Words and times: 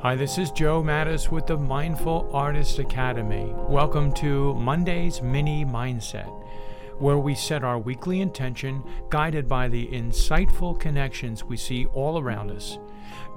Hi, 0.00 0.14
this 0.14 0.36
is 0.36 0.50
Joe 0.50 0.82
Mattis 0.82 1.30
with 1.30 1.46
the 1.46 1.56
Mindful 1.56 2.28
Artist 2.30 2.78
Academy. 2.78 3.54
Welcome 3.66 4.12
to 4.16 4.52
Monday's 4.52 5.22
Mini 5.22 5.64
Mindset, 5.64 6.30
where 6.98 7.16
we 7.16 7.34
set 7.34 7.64
our 7.64 7.78
weekly 7.78 8.20
intention 8.20 8.84
guided 9.08 9.48
by 9.48 9.68
the 9.68 9.88
insightful 9.88 10.78
connections 10.78 11.44
we 11.44 11.56
see 11.56 11.86
all 11.86 12.20
around 12.20 12.50
us. 12.50 12.78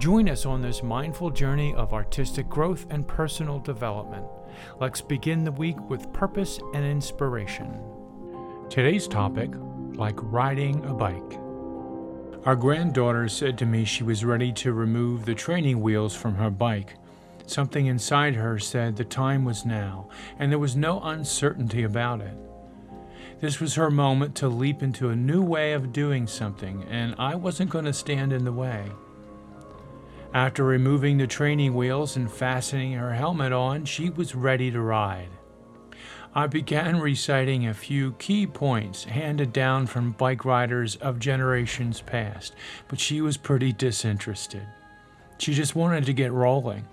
Join 0.01 0.27
us 0.27 0.45
on 0.45 0.61
this 0.61 0.83
mindful 0.83 1.29
journey 1.29 1.73
of 1.75 1.93
artistic 1.93 2.49
growth 2.49 2.85
and 2.89 3.07
personal 3.07 3.59
development. 3.59 4.25
Let's 4.81 4.99
begin 4.99 5.45
the 5.45 5.53
week 5.53 5.79
with 5.89 6.11
purpose 6.11 6.59
and 6.73 6.83
inspiration. 6.83 7.81
Today's 8.69 9.07
topic 9.07 9.51
like 9.95 10.17
riding 10.17 10.83
a 10.83 10.93
bike. 10.93 11.38
Our 12.45 12.55
granddaughter 12.55 13.27
said 13.27 13.57
to 13.57 13.65
me 13.65 13.83
she 13.83 14.03
was 14.03 14.23
ready 14.23 14.53
to 14.53 14.71
remove 14.71 15.25
the 15.25 15.35
training 15.35 15.81
wheels 15.81 16.15
from 16.15 16.35
her 16.35 16.49
bike. 16.49 16.95
Something 17.45 17.87
inside 17.87 18.35
her 18.35 18.57
said 18.59 18.95
the 18.95 19.03
time 19.03 19.43
was 19.43 19.65
now, 19.65 20.07
and 20.37 20.49
there 20.49 20.59
was 20.59 20.75
no 20.75 21.01
uncertainty 21.01 21.83
about 21.83 22.21
it. 22.21 22.37
This 23.41 23.59
was 23.59 23.75
her 23.75 23.91
moment 23.91 24.35
to 24.35 24.47
leap 24.47 24.81
into 24.81 25.09
a 25.09 25.15
new 25.15 25.41
way 25.41 25.73
of 25.73 25.91
doing 25.91 26.27
something, 26.27 26.85
and 26.89 27.13
I 27.17 27.35
wasn't 27.35 27.71
going 27.71 27.85
to 27.85 27.93
stand 27.93 28.31
in 28.31 28.45
the 28.45 28.53
way. 28.53 28.89
After 30.33 30.63
removing 30.63 31.17
the 31.17 31.27
training 31.27 31.73
wheels 31.73 32.15
and 32.15 32.31
fastening 32.31 32.93
her 32.93 33.13
helmet 33.13 33.51
on, 33.51 33.83
she 33.83 34.09
was 34.09 34.35
ready 34.35 34.71
to 34.71 34.79
ride. 34.79 35.29
I 36.35 36.45
began 36.45 36.99
reciting 36.99 37.65
a 37.65 37.73
few 37.73 38.11
key 38.13 38.45
points 38.45 39.05
handed 39.05 39.51
down 39.51 39.87
from 39.87 40.11
bike 40.11 40.45
riders 40.45 40.95
of 40.97 41.17
generations 41.17 42.01
past, 42.01 42.53
but 42.87 42.99
she 42.99 43.19
was 43.19 43.35
pretty 43.35 43.73
disinterested. 43.73 44.67
She 45.39 45.55
just 45.55 45.75
wanted 45.75 46.05
to 46.05 46.13
get 46.13 46.31
rolling. 46.31 46.85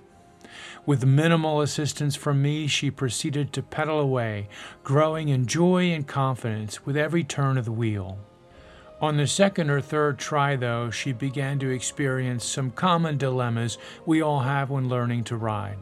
With 0.86 1.04
minimal 1.04 1.60
assistance 1.60 2.16
from 2.16 2.40
me, 2.40 2.66
she 2.66 2.90
proceeded 2.90 3.52
to 3.52 3.62
pedal 3.62 4.00
away, 4.00 4.48
growing 4.84 5.28
in 5.28 5.46
joy 5.46 5.90
and 5.90 6.06
confidence 6.06 6.86
with 6.86 6.96
every 6.96 7.22
turn 7.22 7.58
of 7.58 7.66
the 7.66 7.72
wheel. 7.72 8.18
On 9.02 9.18
the 9.18 9.26
second 9.26 9.68
or 9.68 9.82
third 9.82 10.18
try, 10.18 10.56
though, 10.56 10.90
she 10.90 11.12
began 11.12 11.58
to 11.58 11.68
experience 11.68 12.42
some 12.42 12.70
common 12.70 13.18
dilemmas 13.18 13.76
we 14.06 14.22
all 14.22 14.40
have 14.40 14.70
when 14.70 14.88
learning 14.88 15.24
to 15.24 15.36
ride 15.36 15.76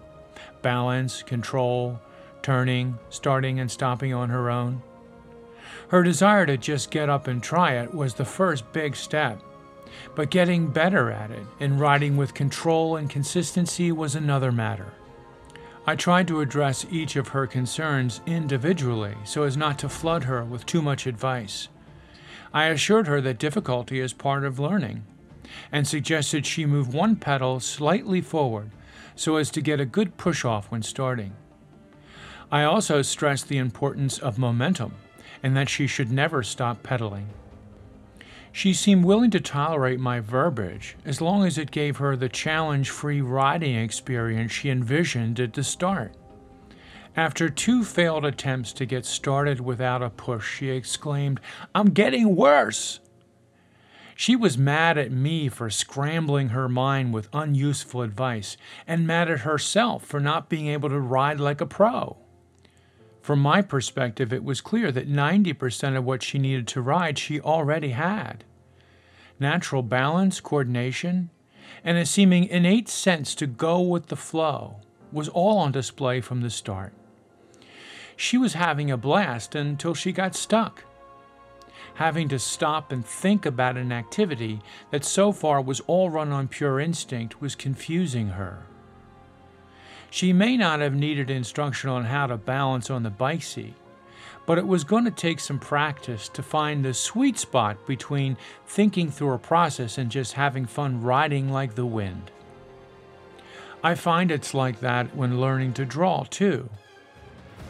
balance, 0.63 1.23
control, 1.23 2.01
turning, 2.45 2.99
starting, 3.09 3.59
and 3.59 3.71
stopping 3.71 4.13
on 4.13 4.29
her 4.29 4.51
own. 4.51 4.83
Her 5.89 6.03
desire 6.03 6.45
to 6.45 6.59
just 6.59 6.91
get 6.91 7.09
up 7.09 7.27
and 7.27 7.43
try 7.43 7.73
it 7.73 7.95
was 7.95 8.15
the 8.15 8.25
first 8.25 8.71
big 8.73 8.95
step, 8.95 9.41
but 10.15 10.31
getting 10.31 10.69
better 10.69 11.11
at 11.11 11.31
it 11.31 11.47
and 11.59 11.81
riding 11.81 12.19
with 12.19 12.35
control 12.35 12.97
and 12.97 13.09
consistency 13.09 13.91
was 13.91 14.15
another 14.15 14.53
matter. 14.53 14.93
I 15.87 15.97
tried 15.97 16.29
to 16.29 16.41
address 16.41 16.87
each 16.91 17.17
of 17.17 17.29
her 17.29 17.47
concerns 17.47 18.21
individually 18.27 19.15
so 19.25 19.45
as 19.45 19.57
not 19.57 19.79
to 19.79 19.89
flood 19.89 20.25
her 20.25 20.45
with 20.45 20.67
too 20.67 20.83
much 20.83 21.07
advice. 21.07 21.69
I 22.53 22.67
assured 22.67 23.07
her 23.07 23.23
that 23.23 23.39
difficulty 23.39 24.01
is 24.01 24.13
part 24.13 24.45
of 24.45 24.59
learning 24.59 25.05
and 25.73 25.87
suggested 25.87 26.45
she 26.45 26.67
move 26.67 26.93
one 26.93 27.17
pedal 27.17 27.59
slightly 27.61 28.21
forward 28.21 28.71
so 29.17 29.37
as 29.37 29.51
to 29.53 29.63
get 29.63 29.81
a 29.81 29.87
good 29.87 30.19
push 30.19 30.45
off 30.45 30.71
when 30.71 30.83
starting. 30.83 31.35
I 32.55 32.63
also 32.63 33.03
stressed 33.03 33.49
the 33.49 33.59
importance 33.59 34.17
of 34.17 34.39
momentum 34.39 34.95
and 35.43 35.57
that 35.57 35.69
she 35.69 35.89
should 35.89 36.13
never 36.13 36.45
stop 36.45 36.85
pedaling. 36.85 37.31
She 38.53 38.73
seemed 38.73 39.05
willing 39.05 39.33
to 39.33 39.41
tolerate 39.41 39.99
my 39.99 40.21
verbiage 40.21 40.97
as 41.05 41.21
long 41.21 41.45
as 41.45 41.59
it 41.59 41.73
gave 41.73 41.97
her 41.97 42.15
the 42.15 42.29
challenge 42.29 42.91
free 42.91 43.21
riding 43.21 43.75
experience 43.75 44.53
she 44.53 44.71
envisioned 44.71 45.41
at 45.41 45.55
the 45.55 45.65
start. 45.65 46.15
After 47.17 47.51
two 47.51 47.83
failed 47.83 48.25
attempts 48.25 48.73
to 48.75 48.87
get 48.87 49.05
started 49.05 49.61
without 49.61 50.01
a 50.01 50.09
push, 50.09 50.59
she 50.59 50.71
exclaimed, 50.71 51.41
I'm 51.75 51.91
getting 51.91 52.37
worse! 52.37 53.01
She 54.15 54.37
was 54.37 54.57
mad 54.57 54.97
at 54.97 55.11
me 55.11 55.49
for 55.49 55.71
scrambling 55.71 56.51
her 56.51 56.69
mind 56.69 57.15
with 57.15 57.29
unuseful 57.33 58.03
advice, 58.03 58.57
and 58.87 59.09
mad 59.09 59.29
at 59.29 59.41
herself 59.41 60.05
for 60.05 60.21
not 60.21 60.49
being 60.49 60.69
able 60.69 60.89
to 60.91 61.01
ride 61.01 61.41
like 61.41 61.61
a 61.61 61.67
pro. 61.67 62.17
From 63.25 63.39
my 63.39 63.63
perspective, 63.63 64.35
it 64.35 64.45
was 64.45 64.61
clear 64.61 64.93
that 64.93 65.09
90% 65.09 65.97
of 65.97 66.05
what 66.05 66.23
she 66.23 66.39
needed 66.39 66.69
to 66.69 66.83
ride 66.83 67.19
she 67.19 67.41
already 67.41 67.93
had. 67.93 68.45
Natural 69.41 69.83
balance, 69.83 70.41
coordination, 70.41 71.31
and 71.83 71.97
a 71.97 72.05
seeming 72.05 72.45
innate 72.45 72.87
sense 72.87 73.35
to 73.37 73.47
go 73.47 73.81
with 73.81 74.09
the 74.09 74.17
flow 74.17 74.77
was 75.11 75.31
all 75.31 75.57
on 75.57 75.73
display 75.73 76.21
from 76.21 76.43
the 76.43 76.51
start. 76.51 76.93
She 78.15 78.37
was 78.37 78.53
having 78.53 78.91
a 78.91 78.99
blast 78.99 79.55
until 79.55 79.95
she 79.95 80.13
got 80.13 80.35
stuck. 80.37 80.85
Having 81.95 82.29
to 82.29 82.39
stop 82.39 82.93
and 82.93 83.07
think 83.07 83.47
about 83.47 83.79
an 83.79 83.91
activity 83.91 84.61
that 84.91 85.03
so 85.03 85.33
far 85.33 85.63
was 85.63 85.81
all 85.87 86.11
run 86.11 86.31
on 86.31 86.47
pure 86.47 86.79
instinct 86.79 87.41
was 87.41 87.55
confusing 87.55 88.29
her. 88.29 88.67
She 90.15 90.33
may 90.33 90.57
not 90.57 90.79
have 90.79 90.95
needed 90.95 91.29
instruction 91.29 91.91
on 91.91 92.05
how 92.05 92.29
to 92.29 92.37
balance 92.37 92.89
on 92.89 93.03
the 93.03 93.11
bike 93.11 93.43
seat, 93.43 93.75
but 94.47 94.59
it 94.59 94.67
was 94.69 94.85
going 94.85 95.05
to 95.07 95.11
take 95.11 95.41
some 95.41 95.59
practice 95.59 96.29
to 96.29 96.41
find 96.41 96.85
the 96.85 96.95
sweet 96.95 97.37
spot 97.37 97.85
between 97.85 98.37
thinking 98.65 99.11
through 99.11 99.33
a 99.33 99.39
process 99.39 99.99
and 99.99 100.13
just 100.13 100.35
having 100.35 100.67
fun 100.67 101.03
riding 101.03 101.51
like 101.51 101.75
the 101.75 101.85
wind. 101.85 102.31
I 103.83 103.97
find 103.97 104.31
it's 104.31 104.55
like 104.55 104.79
that 104.79 105.17
when 105.17 105.41
learning 105.41 105.73
to 105.73 105.85
draw, 105.85 106.23
too. 106.31 106.71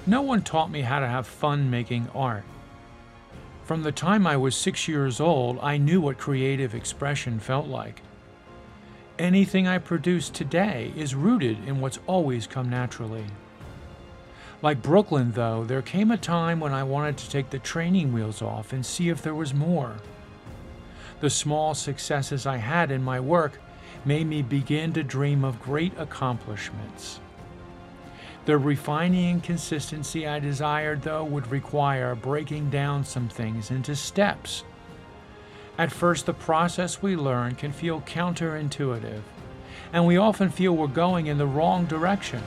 No 0.06 0.20
one 0.20 0.42
taught 0.42 0.70
me 0.70 0.82
how 0.82 1.00
to 1.00 1.08
have 1.08 1.26
fun 1.26 1.70
making 1.70 2.10
art. 2.14 2.44
From 3.62 3.84
the 3.84 3.90
time 3.90 4.26
I 4.26 4.36
was 4.36 4.54
six 4.54 4.86
years 4.86 5.18
old, 5.18 5.58
I 5.62 5.78
knew 5.78 6.02
what 6.02 6.18
creative 6.18 6.74
expression 6.74 7.40
felt 7.40 7.68
like. 7.68 8.02
Anything 9.18 9.68
I 9.68 9.78
produce 9.78 10.28
today 10.28 10.92
is 10.96 11.14
rooted 11.14 11.68
in 11.68 11.80
what's 11.80 12.00
always 12.08 12.48
come 12.48 12.68
naturally. 12.68 13.26
Like 14.60 14.82
Brooklyn, 14.82 15.30
though, 15.32 15.62
there 15.62 15.82
came 15.82 16.10
a 16.10 16.16
time 16.16 16.58
when 16.58 16.72
I 16.72 16.82
wanted 16.82 17.18
to 17.18 17.30
take 17.30 17.50
the 17.50 17.60
training 17.60 18.12
wheels 18.12 18.42
off 18.42 18.72
and 18.72 18.84
see 18.84 19.10
if 19.10 19.22
there 19.22 19.34
was 19.34 19.54
more. 19.54 19.94
The 21.20 21.30
small 21.30 21.74
successes 21.74 22.44
I 22.44 22.56
had 22.56 22.90
in 22.90 23.04
my 23.04 23.20
work 23.20 23.60
made 24.04 24.26
me 24.26 24.42
begin 24.42 24.92
to 24.94 25.04
dream 25.04 25.44
of 25.44 25.62
great 25.62 25.96
accomplishments. 25.96 27.20
The 28.46 28.58
refining 28.58 29.30
and 29.30 29.42
consistency 29.42 30.26
I 30.26 30.40
desired, 30.40 31.02
though, 31.02 31.22
would 31.22 31.52
require 31.52 32.16
breaking 32.16 32.70
down 32.70 33.04
some 33.04 33.28
things 33.28 33.70
into 33.70 33.94
steps 33.94 34.64
at 35.76 35.90
first, 35.90 36.26
the 36.26 36.34
process 36.34 37.02
we 37.02 37.16
learn 37.16 37.56
can 37.56 37.72
feel 37.72 38.00
counterintuitive, 38.02 39.22
and 39.92 40.06
we 40.06 40.16
often 40.16 40.48
feel 40.50 40.76
we're 40.76 40.86
going 40.86 41.26
in 41.26 41.38
the 41.38 41.46
wrong 41.46 41.84
direction. 41.86 42.42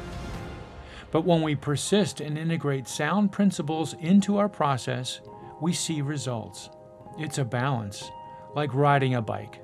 But 1.12 1.26
when 1.26 1.42
we 1.42 1.56
persist 1.56 2.22
and 2.22 2.38
integrate 2.38 2.88
sound 2.88 3.32
principles 3.32 3.94
into 4.00 4.38
our 4.38 4.50
process, 4.50 5.20
we 5.62 5.74
see 5.74 6.02
results. 6.02 6.70
It's 7.18 7.38
a 7.38 7.46
balance, 7.46 8.10
like 8.56 8.74
riding 8.74 9.16
a 9.16 9.22
bike. 9.22 9.62